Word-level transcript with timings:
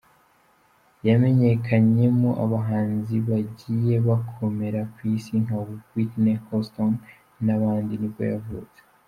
yamenyekanyemo 1.07 2.29
abahanzi 2.43 3.15
bagiye 3.27 3.95
bakomera 4.07 4.81
ku 4.93 4.99
isi 5.13 5.35
nka 5.43 5.57
Whitney 5.93 6.37
Houston 6.45 6.91
n’abandi 7.45 7.93
nibwo 7.97 8.23
yavutse. 8.33 8.79